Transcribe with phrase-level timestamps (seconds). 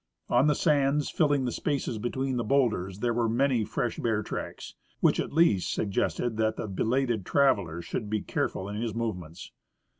[0.29, 4.73] On the sands filling the spaces between the bowlders there were manj^ fresh bear tracks,
[4.99, 9.51] which at least suggested that the belated trav eler should be careful in his movements.